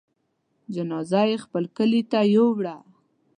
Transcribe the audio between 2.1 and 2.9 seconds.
ته يووړه.